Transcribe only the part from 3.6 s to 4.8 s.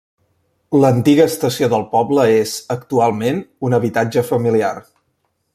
un habitatge familiar.